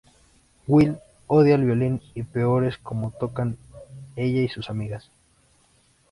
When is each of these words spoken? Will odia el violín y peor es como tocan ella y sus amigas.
Will 0.67 0.97
odia 1.27 1.53
el 1.53 1.63
violín 1.65 2.01
y 2.15 2.23
peor 2.23 2.65
es 2.65 2.79
como 2.79 3.11
tocan 3.11 3.57
ella 4.15 4.41
y 4.41 4.47
sus 4.49 4.71
amigas. 4.71 5.11